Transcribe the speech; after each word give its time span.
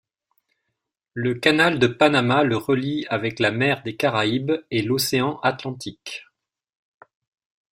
Le 1.13 1.35
canal 1.35 1.77
de 1.77 1.85
Panama 1.85 2.41
le 2.43 2.57
relie 2.57 3.05
avec 3.09 3.37
la 3.39 3.51
mer 3.51 3.83
des 3.83 3.95
Caraïbes 3.95 4.53
et 4.71 4.81
l'océan 4.81 5.39
Atlantique. 5.41 6.25